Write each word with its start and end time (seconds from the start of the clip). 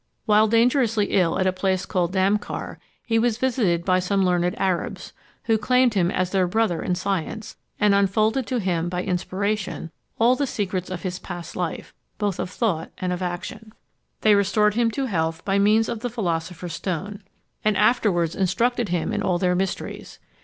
While 0.25 0.47
dangerously 0.47 1.11
ill 1.11 1.37
at 1.37 1.45
a 1.45 1.53
place 1.53 1.85
called 1.85 2.11
Damcar, 2.11 2.79
he 3.05 3.19
was 3.19 3.37
visited 3.37 3.85
by 3.85 3.99
some 3.99 4.25
learned 4.25 4.59
Arabs, 4.59 5.13
who 5.43 5.59
claimed 5.59 5.93
him 5.93 6.09
as 6.09 6.31
their 6.31 6.47
brother 6.47 6.81
in 6.81 6.95
science, 6.95 7.55
and 7.79 7.93
unfolded 7.93 8.47
to 8.47 8.57
him, 8.59 8.89
by 8.89 9.03
inspiration, 9.03 9.91
all 10.17 10.35
the 10.35 10.47
secrets 10.47 10.89
of 10.89 11.03
his 11.03 11.19
past 11.19 11.55
life, 11.55 11.93
both 12.17 12.39
of 12.39 12.49
thought 12.49 12.89
and 12.97 13.13
of 13.13 13.21
action. 13.21 13.73
They 14.21 14.33
restored 14.33 14.73
him 14.73 14.89
to 14.89 15.05
health 15.05 15.45
by 15.45 15.59
means 15.59 15.87
of 15.87 15.99
the 15.99 16.09
philosopher's 16.09 16.73
stone, 16.73 17.21
and 17.63 17.77
afterwards 17.77 18.35
instructed 18.35 18.89
him 18.89 19.13
in 19.13 19.21
all 19.21 19.37
their 19.37 19.53
mysteries. 19.53 20.17